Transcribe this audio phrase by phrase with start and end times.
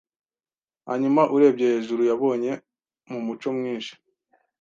[0.87, 2.51] Hanyuma urebye hejuru yabonye
[3.09, 3.93] mu mucyo mwinshi